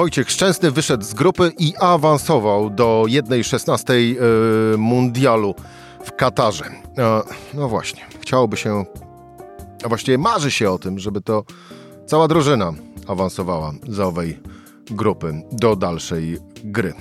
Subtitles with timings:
[0.00, 5.54] Wojciech Szczęsny wyszedł z grupy i awansował do 1.16 yy, mundialu
[6.04, 6.64] w Katarze.
[6.98, 7.22] E,
[7.54, 8.84] no właśnie, chciałoby się,
[9.84, 11.44] a właściwie marzy się o tym, żeby to
[12.06, 12.72] cała drużyna
[13.06, 14.40] awansowała z owej
[14.90, 16.94] grupy do dalszej gry.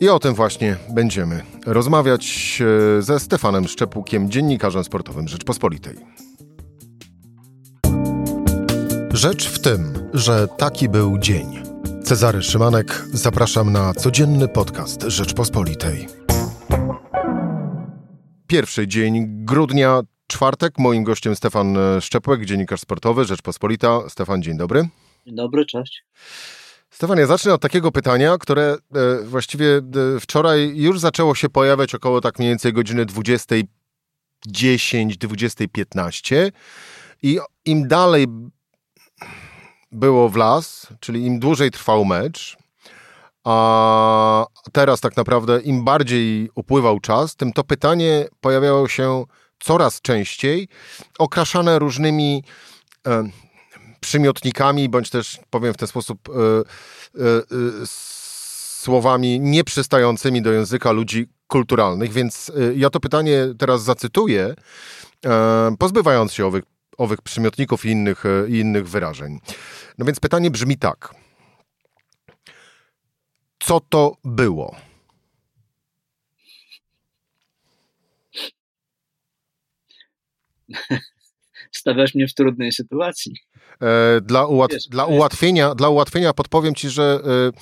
[0.00, 2.58] I o tym właśnie będziemy rozmawiać
[2.98, 5.96] e, ze Stefanem Szczepukiem, dziennikarzem sportowym Rzeczpospolitej.
[9.12, 11.59] Rzecz w tym, że taki był dzień.
[12.10, 16.08] Cezary Szymanek, zapraszam na codzienny podcast Rzeczpospolitej.
[18.46, 20.78] Pierwszy dzień grudnia, czwartek.
[20.78, 24.08] Moim gościem Stefan Szczepłek, dziennikarz sportowy Rzeczpospolita.
[24.08, 24.88] Stefan, dzień dobry.
[25.26, 26.04] Dzień dobry, cześć.
[26.90, 29.80] Stefan, ja zacznę od takiego pytania, które e, właściwie e,
[30.20, 33.66] wczoraj już zaczęło się pojawiać około tak mniej więcej godziny 20.10,
[34.46, 36.50] 20.15
[37.22, 38.26] i im dalej
[39.92, 42.56] było w las, czyli im dłużej trwał mecz,
[43.44, 49.24] a teraz tak naprawdę im bardziej upływał czas, tym to pytanie pojawiało się
[49.60, 50.68] coraz częściej,
[51.18, 52.44] okraszane różnymi
[53.06, 53.30] e,
[54.00, 57.42] przymiotnikami, bądź też powiem w ten sposób e, e, e
[58.80, 64.54] słowami nieprzystającymi do języka ludzi kulturalnych, więc e, ja to pytanie teraz zacytuję,
[65.26, 66.64] e, pozbywając się owych
[67.00, 69.38] owych przymiotników i innych, e, i innych wyrażeń.
[69.98, 71.14] No więc pytanie brzmi tak.
[73.58, 74.76] Co to było?
[81.72, 83.34] Stawiasz mnie w trudnej sytuacji.
[83.82, 87.52] E, dla, ułat Wiesz, dla, ułatwienia, dla ułatwienia podpowiem ci, że e,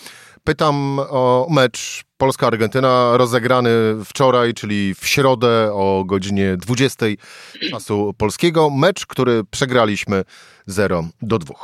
[0.49, 3.71] pytam o mecz Polska-Argentyna rozegrany
[4.05, 7.07] wczoraj, czyli w środę o godzinie 20
[7.71, 8.71] czasu polskiego.
[8.71, 10.25] Mecz, który przegraliśmy
[10.67, 11.55] 0 do 2.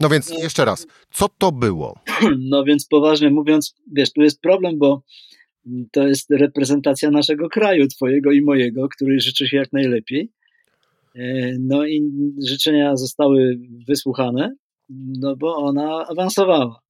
[0.00, 1.94] No więc jeszcze raz, co to było?
[2.50, 5.02] No więc poważnie mówiąc, wiesz, tu jest problem, bo
[5.92, 10.30] to jest reprezentacja naszego kraju, twojego i mojego, który życzy się jak najlepiej.
[11.14, 12.10] E, no i
[12.48, 13.58] życzenia zostały
[13.88, 14.54] wysłuchane,
[15.18, 16.85] no bo ona awansowała.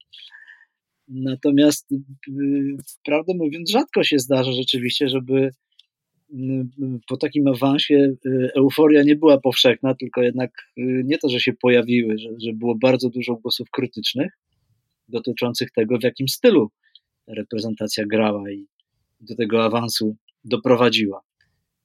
[1.09, 5.51] Natomiast y, prawdę mówiąc, rzadko się zdarza rzeczywiście, żeby
[6.31, 6.65] y,
[7.09, 12.19] po takim awansie y, euforia nie była powszechna, tylko jednak nie to, że się pojawiły,
[12.19, 14.39] że, że było bardzo dużo głosów krytycznych
[15.09, 16.71] dotyczących tego, w jakim stylu
[17.27, 18.67] reprezentacja grała i
[19.21, 21.21] do tego awansu doprowadziła.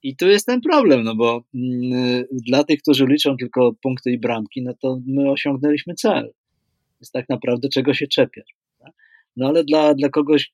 [0.04, 1.44] I tu jest ten problem, no bo
[2.32, 6.34] dla tych, którzy liczą tylko punkty i bramki, no to my osiągnęliśmy cel.
[7.00, 8.56] Jest tak naprawdę czego się czepiać.
[9.36, 10.54] No ale dla, dla kogoś,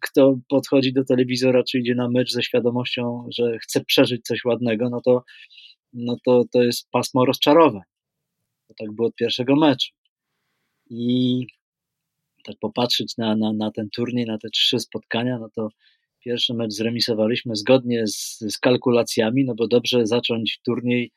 [0.00, 4.90] kto podchodzi do telewizora, czy idzie na mecz ze świadomością, że chce przeżyć coś ładnego,
[4.90, 5.22] no to,
[5.92, 7.82] no to, to jest pasmo rozczarowań.
[8.78, 9.92] Tak było od pierwszego meczu.
[10.90, 11.46] I
[12.44, 15.68] tak popatrzeć na, na, na ten turniej, na te trzy spotkania, no to
[16.20, 21.12] pierwszy mecz zremisowaliśmy zgodnie z, z kalkulacjami, no bo dobrze zacząć turniej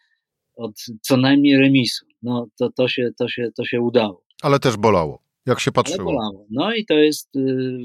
[0.56, 2.06] od co najmniej remisu.
[2.22, 4.24] No to, to, się, to, się, to się udało.
[4.42, 5.24] Ale też bolało.
[5.46, 6.46] Jak się patrzyło?
[6.50, 7.78] No i to jest, y,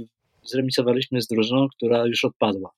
[0.45, 2.71] zremisowaliśmy z drużyną, która już odpadła.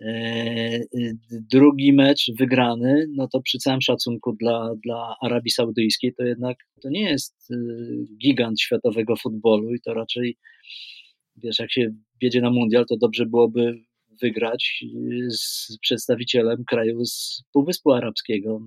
[0.00, 6.24] E, y, drugi mecz wygrany, no to przy całym szacunku dla, dla Arabii Saudyjskiej, to
[6.24, 7.56] jednak to nie jest y,
[8.22, 10.36] gigant światowego futbolu i to raczej,
[11.36, 11.90] wiesz, jak się
[12.22, 13.74] wiedzie na mundial, to dobrze byłoby
[14.22, 14.84] wygrać
[15.30, 18.60] z przedstawicielem kraju z Półwyspu Arabskiego.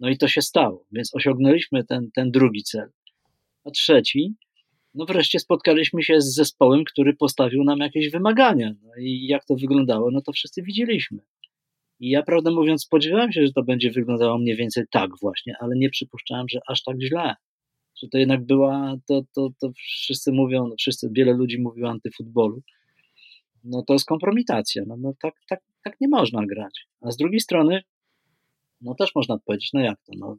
[0.00, 2.88] No i to się stało, więc osiągnęliśmy ten, ten drugi cel.
[3.66, 4.34] A trzeci,
[4.94, 8.74] no wreszcie spotkaliśmy się z zespołem, który postawił nam jakieś wymagania.
[8.82, 11.18] No i jak to wyglądało, no to wszyscy widzieliśmy.
[12.00, 15.76] I ja prawdę mówiąc spodziewałem się, że to będzie wyglądało mniej więcej tak właśnie, ale
[15.76, 17.34] nie przypuszczałem, że aż tak źle.
[18.02, 21.88] Że to jednak była, to, to, to wszyscy mówią, no wszyscy, wiele ludzi mówi o
[21.88, 22.62] antyfutbolu.
[23.64, 24.82] No to jest kompromitacja.
[24.86, 26.86] No, no tak, tak, tak nie można grać.
[27.00, 27.82] A z drugiej strony
[28.80, 30.36] no też można powiedzieć, no jak to, no,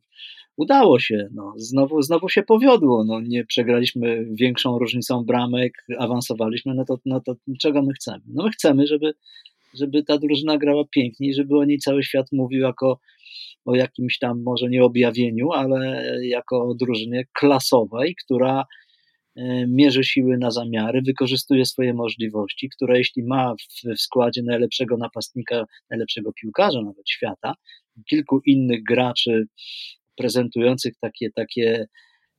[0.57, 6.85] udało się, no, znowu, znowu się powiodło, no, nie przegraliśmy większą różnicą bramek, awansowaliśmy, no
[6.85, 8.23] to, no to czego my chcemy?
[8.27, 9.13] No my chcemy, żeby,
[9.73, 12.99] żeby ta drużyna grała piękniej, żeby o niej cały świat mówił jako
[13.65, 18.65] o jakimś tam może nie objawieniu, ale jako o drużynie klasowej, która
[19.35, 25.65] e, mierzy siły na zamiary, wykorzystuje swoje możliwości, która jeśli ma w składzie najlepszego napastnika,
[25.89, 27.53] najlepszego piłkarza nawet świata,
[28.05, 29.47] kilku innych graczy
[30.15, 31.87] prezentujących takie, takie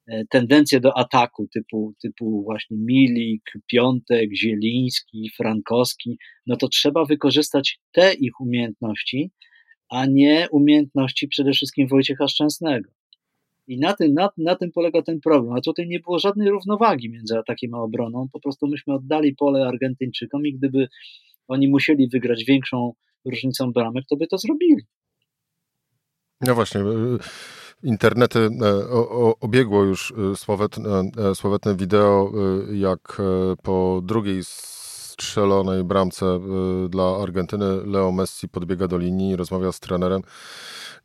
[0.06, 7.81] e, tendencje do ataku typu, typu właśnie Milik, Piątek, Zieliński, Frankowski, no to trzeba wykorzystać
[7.93, 9.31] te ich umiejętności,
[9.90, 12.90] a nie umiejętności przede wszystkim Wojciecha Szczęsnego.
[13.66, 15.52] I na tym, na, na tym polega ten problem.
[15.52, 18.28] A tutaj nie było żadnej równowagi między atakiem a obroną.
[18.32, 20.88] Po prostu myśmy oddali pole Argentyńczykom i gdyby
[21.49, 22.93] oni musieli wygrać większą
[23.25, 24.82] różnicą bramek, to by to zrobili.
[26.40, 26.81] No właśnie.
[26.81, 27.19] Y,
[27.82, 28.88] internety e,
[29.40, 32.32] obiegło już y, sławetne, e, sławetne wideo,
[32.73, 36.40] jak e, po drugiej strzelonej bramce
[36.88, 40.23] dla Argentyny Leo Messi podbiega do linii, rozmawia z trenerem.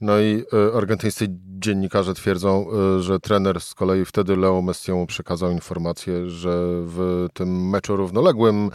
[0.01, 0.43] No i
[0.75, 1.27] argentyńscy
[1.59, 2.67] dziennikarze twierdzą,
[2.99, 6.51] że trener z kolei wtedy Leo Messiemu przekazał informację, że
[6.85, 8.69] w tym meczu równoległym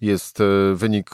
[0.00, 0.38] jest
[0.74, 1.10] wynik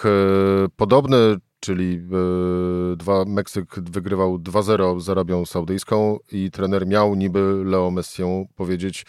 [0.77, 1.37] podobny,
[1.71, 8.49] czyli e, dwa, Meksyk wygrywał 2-0 z Arabią Saudyjską i trener miał niby Leo Messiemu
[8.57, 9.05] powiedzieć,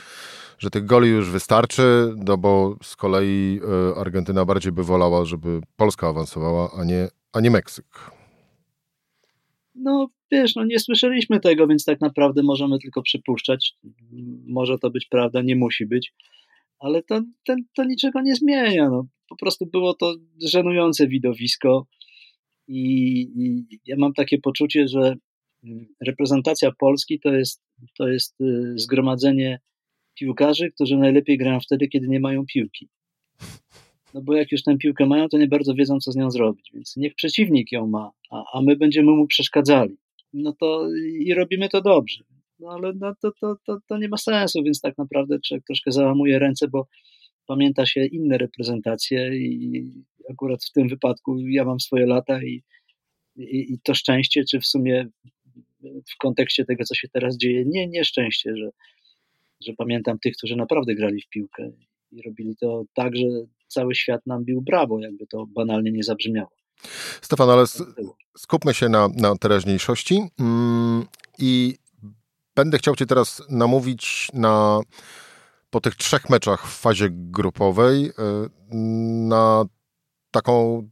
[0.57, 3.59] że tych goli już wystarczy, no bo z kolei
[3.93, 8.11] e, Argentyna bardziej by wolała, żeby Polska awansowała, a nie, a nie Meksyk.
[9.75, 13.73] No wiesz, no nie słyszeliśmy tego, więc tak naprawdę możemy tylko przypuszczać.
[14.47, 16.13] Może to być prawda, nie musi być,
[16.79, 18.89] ale to, to, to niczego nie zmienia.
[18.89, 21.85] No, po prostu było to żenujące widowisko.
[22.73, 25.15] I, ja mam takie poczucie, że
[25.63, 27.61] mm, reprezentacja Polski to jest,
[27.97, 29.59] to jest y, zgromadzenie
[30.13, 32.89] piłkarzy, którzy najlepiej grają wtedy, kiedy nie mają piłki.
[34.13, 36.71] No bo jak już tę piłkę mają, to nie bardzo wiedzą, co z nią zrobić,
[36.73, 39.97] więc niech przeciwnik ją ma, a, a my będziemy mu przeszkadzali.
[40.33, 40.87] No to
[41.19, 42.23] i robimy to dobrze.
[42.59, 45.91] No ale no to, to, to, to nie ma sensu, więc tak naprawdę człowiek troszkę
[45.91, 46.87] załamuje ręce, bo
[47.47, 49.83] pamięta się inne reprezentacje i
[50.31, 52.63] akurat w tym wypadku ja mam swoje lata i,
[53.35, 55.07] i, i to szczęście, czy w sumie
[55.83, 58.69] w kontekście tego, co się teraz dzieje, nie nieszczęście, że,
[59.61, 61.71] że pamiętam tych, którzy naprawdę grali w piłkę
[62.11, 63.25] i robili to tak, że
[63.67, 66.51] cały świat nam bił brawo, jakby to banalnie nie zabrzmiało.
[67.21, 67.63] Stefan, ale
[68.37, 71.05] skupmy się na, na teraźniejszości mm,
[71.39, 71.77] i
[72.55, 74.81] będę chciał Cię teraz namówić na
[75.69, 78.11] po tych trzech meczach w fazie grupowej y,
[79.29, 79.65] na
[80.31, 80.83] taką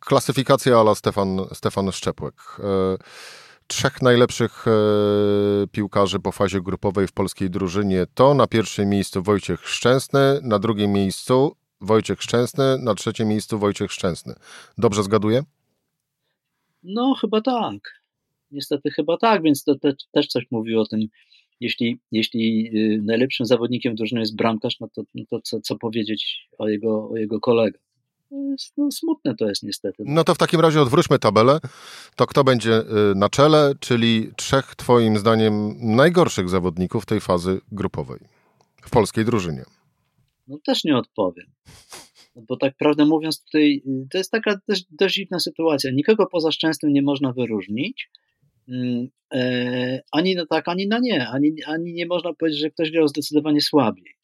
[0.00, 2.34] klasyfikację ala Stefan, Stefan Szczepłek.
[2.58, 9.22] Y, trzech najlepszych y, piłkarzy po fazie grupowej w polskiej drużynie to na pierwszym miejscu
[9.22, 14.34] Wojciech Szczęsny, na drugim miejscu Wojciech Szczęsny, na trzecim miejscu Wojciech Szczęsny.
[14.78, 15.42] Dobrze zgaduję?
[16.82, 18.02] No, chyba tak.
[18.50, 21.00] Niestety chyba tak, więc to te, też coś mówi o tym,
[21.60, 26.48] jeśli, jeśli y, najlepszym zawodnikiem drużyny jest bramkarz, no to, no to co, co powiedzieć
[26.58, 27.91] o jego, o jego kolegach?
[28.76, 30.02] No, smutne to jest niestety.
[30.06, 31.58] No to w takim razie odwróćmy tabelę.
[32.16, 32.84] To kto będzie y,
[33.14, 38.20] na czele, czyli trzech twoim zdaniem najgorszych zawodników tej fazy grupowej
[38.82, 39.64] w polskiej drużynie?
[40.48, 41.46] No też nie odpowiem.
[42.36, 45.90] No bo tak prawdę mówiąc, tutaj y, to jest taka dość, dość dziwna sytuacja.
[45.90, 48.10] Nikogo poza Szczęsnym nie można wyróżnić.
[48.68, 51.28] Mm, e, ani na tak, ani na nie.
[51.28, 54.14] Ani, ani nie można powiedzieć, że ktoś grał zdecydowanie słabiej.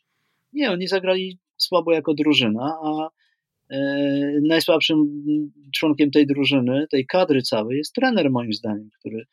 [0.52, 3.08] Nie, oni zagrali słabo jako drużyna, a
[4.42, 4.98] najsłabszym
[5.74, 9.24] członkiem tej drużyny, tej kadry całej jest trener moim zdaniem, który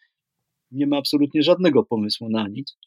[0.71, 2.77] nie ma absolutnie żadnego pomysłu na nic,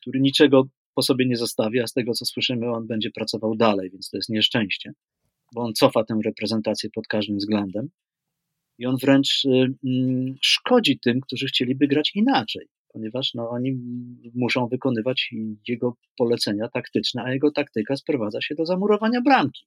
[0.00, 3.90] który niczego po sobie nie zostawi, a z tego co słyszymy, on będzie pracował dalej,
[3.90, 4.92] więc to jest nieszczęście,
[5.54, 7.88] bo on cofa tę reprezentację pod każdym względem
[8.78, 9.48] i on wręcz y,
[9.84, 13.78] mm, szkodzi tym, którzy chcieliby grać inaczej, ponieważ no, oni
[14.34, 15.30] muszą wykonywać
[15.68, 19.66] jego polecenia taktyczne, a jego taktyka sprowadza się do zamurowania bramki.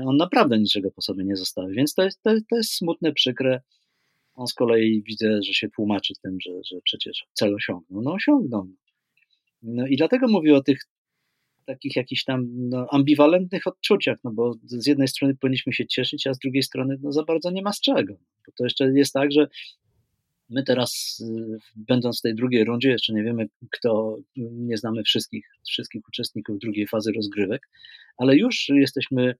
[0.00, 3.60] On naprawdę niczego po sobie nie zostawi, więc to jest, to, to jest smutne, przykre.
[4.34, 8.02] On z kolei widzę, że się tłumaczy tym, że, że przecież cel osiągnął.
[8.02, 8.68] No osiągnął.
[9.62, 10.78] No i dlatego mówię o tych
[11.66, 16.34] takich jakichś tam no, ambiwalentnych odczuciach, no bo z jednej strony powinniśmy się cieszyć, a
[16.34, 18.14] z drugiej strony no, za bardzo nie ma z czego.
[18.46, 19.48] Bo to jeszcze jest tak, że
[20.48, 25.46] my teraz, y, będąc w tej drugiej rundzie, jeszcze nie wiemy, kto, nie znamy wszystkich,
[25.68, 27.68] wszystkich uczestników drugiej fazy rozgrywek,
[28.16, 29.34] ale już jesteśmy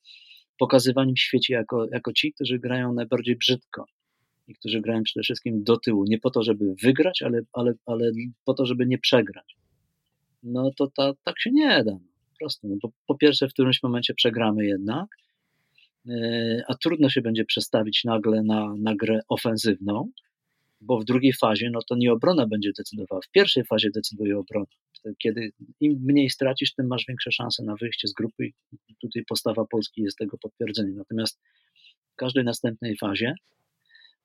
[0.62, 3.84] pokazywani w świecie jako, jako ci, którzy grają najbardziej brzydko
[4.48, 6.04] i którzy grają przede wszystkim do tyłu.
[6.08, 8.10] Nie po to, żeby wygrać, ale, ale, ale
[8.44, 9.56] po to, żeby nie przegrać.
[10.42, 11.98] No to ta, tak się nie da
[12.42, 12.68] prostu.
[12.68, 15.06] No bo po pierwsze, w którymś momencie przegramy jednak,
[16.08, 20.10] e, a trudno się będzie przestawić nagle na, na grę ofensywną,
[20.82, 23.20] bo w drugiej fazie no to nie obrona będzie decydowała.
[23.22, 24.66] W pierwszej fazie decyduje obrona.
[25.18, 28.46] Kiedy im mniej stracisz, tym masz większe szanse na wyjście z grupy
[28.88, 30.96] i tutaj postawa Polski jest tego potwierdzeniem.
[30.96, 31.40] Natomiast
[32.12, 33.34] w każdej następnej fazie,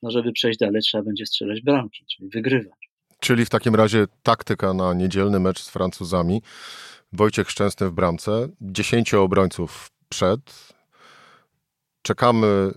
[0.03, 2.89] no żeby przejść dalej, trzeba będzie strzelać bramki, czyli wygrywać.
[3.19, 6.41] Czyli w takim razie taktyka na niedzielny mecz z Francuzami
[7.13, 10.73] Wojciech Szczęsny w bramce, 10 obrońców przed.
[12.01, 12.71] Czekamy y,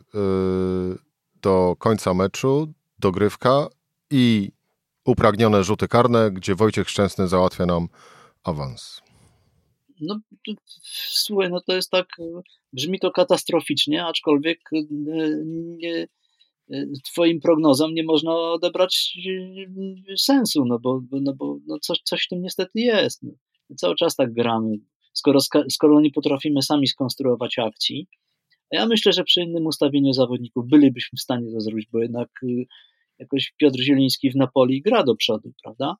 [1.42, 3.68] do końca meczu, dogrywka
[4.10, 4.50] i
[5.04, 7.88] upragnione rzuty karne, gdzie Wojciech Szczęsny załatwia nam
[8.44, 9.02] awans.
[10.00, 10.20] No,
[11.08, 12.06] słuchaj, no to jest tak,
[12.72, 14.78] brzmi to katastroficznie, aczkolwiek e,
[15.54, 16.06] nie,
[16.70, 19.18] e, twoim prognozom nie można odebrać
[20.10, 23.22] e, sensu, no bo, no bo no coś, coś w tym niestety jest.
[23.22, 23.32] No.
[23.76, 24.76] Cały czas tak gramy.
[25.12, 25.38] Skoro,
[25.70, 28.08] skoro nie potrafimy sami skonstruować akcji,
[28.70, 32.28] ja myślę, że przy innym ustawieniu zawodników bylibyśmy w stanie to zrobić, bo jednak
[33.20, 35.96] jakoś Piotr Zieliński w Napoli gra do przodu, prawda?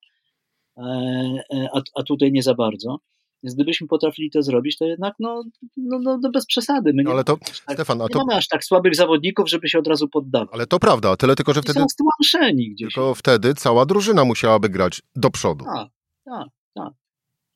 [1.75, 2.99] A, a tutaj nie za bardzo.
[3.43, 5.43] Więc gdybyśmy potrafili to zrobić, to jednak no,
[5.77, 6.93] no, no, no bez przesady.
[6.95, 8.19] My nie, ale to, tak, Stefan, a nie to...
[8.19, 10.49] mamy aż tak słabych zawodników, żeby się od razu poddawać.
[10.53, 11.81] Ale to prawda, tyle tylko, że wtedy...
[11.81, 12.95] Są stłamszeni gdzieś.
[12.95, 15.65] Tylko wtedy cała drużyna musiałaby grać do przodu.
[15.65, 15.89] Tak,
[16.25, 16.93] tak, tak.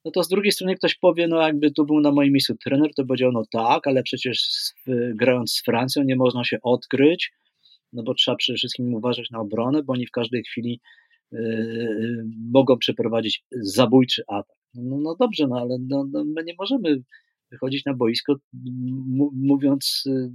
[0.05, 2.91] No to z drugiej strony ktoś powie, no jakby tu był na moim miejscu trener,
[2.97, 4.49] to powiedział, no tak, ale przecież
[5.15, 7.33] grając z Francją nie można się odkryć,
[7.95, 10.81] no bo trzeba przede wszystkim uważać na obronę, bo oni w każdej chwili
[11.33, 14.57] yy, mogą przeprowadzić zabójczy atak.
[14.75, 17.03] No, no dobrze, no ale no, no my nie możemy
[17.51, 18.35] wychodzić na boisko
[19.33, 20.31] mówiąc, y,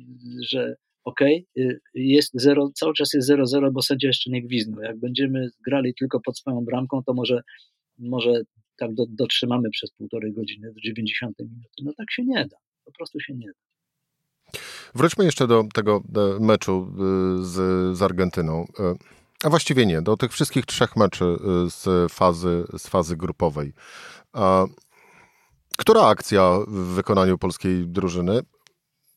[0.50, 4.82] że okej, okay, jest zero, cały czas jest 0-0, bo sędzia jeszcze nie gwizdnął.
[4.82, 7.42] Jak będziemy grali tylko pod swoją bramką, to może,
[7.98, 8.42] może
[8.78, 11.84] tak do, dotrzymamy przez półtorej godziny do 90 minuty.
[11.84, 12.58] No tak się nie da.
[12.86, 13.69] Po prostu się nie da.
[14.96, 16.94] Wróćmy jeszcze do tego do meczu
[17.42, 18.64] y, z, z Argentyną.
[18.64, 21.38] Y, a właściwie nie, do tych wszystkich trzech meczy
[21.70, 23.74] z fazy, z fazy grupowej.
[25.78, 28.40] Która akcja w wykonaniu polskiej drużyny?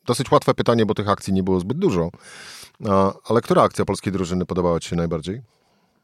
[0.07, 2.11] Dosyć łatwe pytanie, bo tych akcji nie było zbyt dużo.
[3.25, 5.43] Ale która akcja polskiej drużyny podobała Ci się najbardziej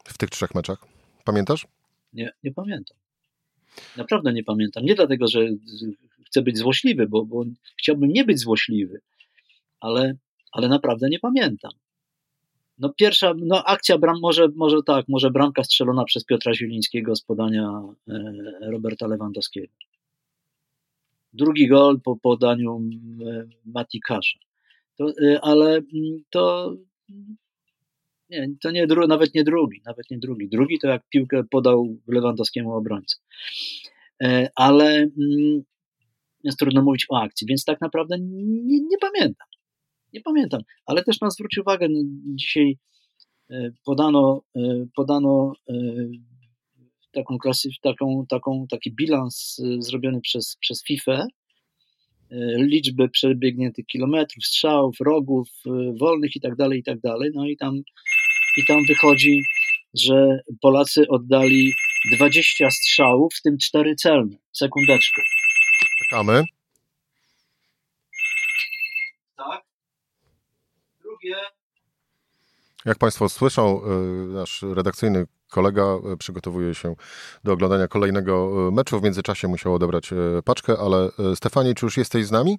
[0.04, 0.78] w tych trzech meczach?
[1.24, 1.66] Pamiętasz?
[2.12, 2.96] Nie, nie pamiętam.
[3.96, 4.84] Naprawdę nie pamiętam.
[4.84, 5.40] Nie dlatego, że
[6.26, 7.44] chcę być złośliwy, bo, bo
[7.76, 9.00] chciałbym nie być złośliwy,
[9.80, 10.14] ale,
[10.52, 11.72] ale naprawdę nie pamiętam.
[12.78, 17.22] No pierwsza, no akcja bram, może, może tak, może bramka strzelona przez Piotra Zielińskiego z
[17.22, 19.72] podania e, Roberta Lewandowskiego.
[21.32, 22.80] Drugi gol po podaniu
[23.26, 24.38] e, Mati Kasza.
[24.96, 25.80] To, e, ale
[26.30, 26.74] to
[28.30, 30.48] nie, to nie, nawet nie drugi, nawet nie drugi.
[30.48, 33.16] Drugi to jak piłkę podał Lewandowskiemu obrońcy.
[34.54, 35.06] Ale
[36.44, 39.47] jest trudno mówić o akcji, więc tak naprawdę nie, nie pamiętam.
[40.12, 42.00] Nie pamiętam, ale też nas zwróć uwagę, no,
[42.34, 42.78] dzisiaj
[43.50, 44.60] e, podano, e,
[44.96, 45.74] podano e,
[47.12, 51.26] taką klasy, taką, taką, taki bilans zrobiony przez, przez FIFA,
[52.56, 55.48] liczby przebiegniętych kilometrów, strzałów, rogów,
[56.00, 57.30] wolnych i tak dalej, i tak dalej.
[57.34, 57.76] No i tam,
[58.56, 59.40] i tam wychodzi,
[59.94, 61.72] że Polacy oddali
[62.16, 64.36] 20 strzałów, w tym 4 celne.
[64.52, 65.22] Sekundeczkę.
[65.98, 66.44] Czekamy.
[71.22, 71.36] Drugie.
[72.84, 76.94] Jak Państwo słyszą, y, nasz redakcyjny kolega y, przygotowuje się
[77.44, 79.00] do oglądania kolejnego y, meczu.
[79.00, 80.10] W międzyczasie musiał odebrać
[80.44, 82.58] paczkę, ale Stefanie, czy już jesteś z nami?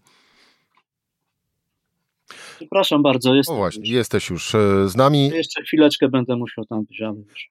[2.57, 3.55] Przepraszam bardzo, jestem.
[3.55, 3.89] O właśnie, już.
[3.89, 4.51] jesteś już
[4.85, 5.29] z nami.
[5.29, 7.49] Jeszcze chwileczkę będę musiał tam być, już.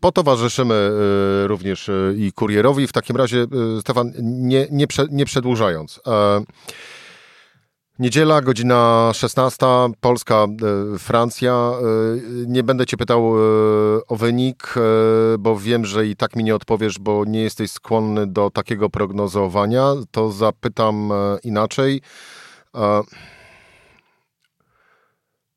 [0.00, 0.90] Potowarzyszymy
[1.46, 2.86] również i kurierowi.
[2.86, 3.46] W takim razie,
[3.80, 6.00] Stefan, nie, nie, nie przedłużając.
[8.02, 9.66] Niedziela, godzina 16,
[10.00, 10.46] Polska,
[10.94, 11.52] e, Francja.
[11.52, 13.40] E, nie będę Cię pytał e,
[14.08, 14.74] o wynik,
[15.38, 19.94] bo wiem, że i tak mi nie odpowiesz, bo nie jesteś skłonny do takiego prognozowania.
[20.10, 21.10] To zapytam
[21.44, 22.00] inaczej.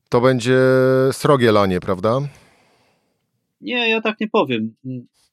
[0.10, 0.60] To będzie
[1.12, 2.20] srogie lanie, prawda?
[3.62, 4.76] Nie, ja tak nie powiem.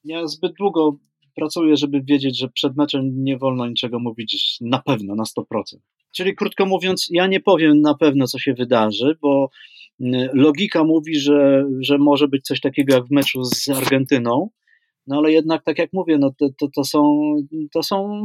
[0.04, 0.96] Ja zbyt długo
[1.36, 5.76] pracuję, żeby wiedzieć, że przed meczem nie wolno niczego mówić na pewno, na 100%.
[6.12, 9.50] Czyli krótko mówiąc, ja nie powiem na pewno, co się wydarzy, bo
[10.00, 14.50] mm, logika mówi, że, że może być coś takiego jak w meczu z Argentyną,
[15.06, 17.20] no ale jednak, tak jak mówię, no to, to, to są,
[17.72, 18.22] to są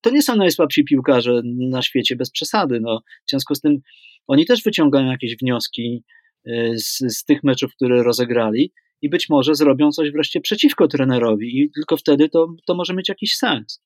[0.00, 2.80] to, nie są najsłabsi piłkarze na świecie, bez przesady.
[2.80, 3.00] No.
[3.26, 3.78] W związku z tym
[4.26, 6.04] oni też wyciągają jakieś wnioski
[6.46, 8.72] y, z, z tych meczów, które rozegrali
[9.02, 13.08] i być może zrobią coś wreszcie przeciwko trenerowi i tylko wtedy to, to może mieć
[13.08, 13.82] jakiś sens.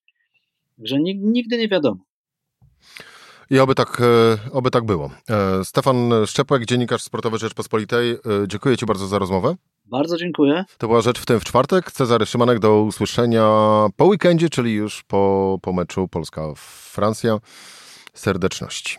[0.78, 2.04] Że nigdy nie wiadomo.
[3.50, 5.10] I oby tak, e, oby tak było.
[5.30, 8.10] E, Stefan Szczepłek, dziennikarz sportowy Rzeczpospolitej.
[8.12, 9.54] E, dziękuję Ci bardzo za rozmowę.
[9.84, 10.64] Bardzo dziękuję.
[10.78, 11.92] To była Rzecz w tym w czwartek.
[11.92, 13.46] Cezary Szymanek do usłyszenia
[13.96, 17.38] po weekendzie, czyli już po, po meczu Polska-Francja.
[18.14, 18.98] Serdeczności.